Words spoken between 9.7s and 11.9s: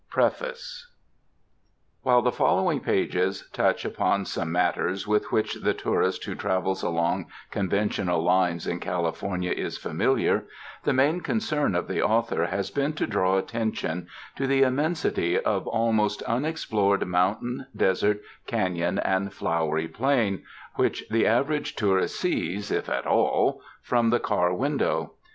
familiar, the main concern of